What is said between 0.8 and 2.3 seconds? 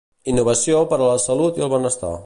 per a la salut i el benestar.